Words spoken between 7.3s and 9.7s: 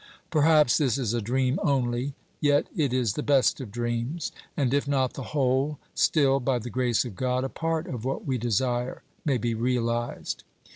a part of what we desire may be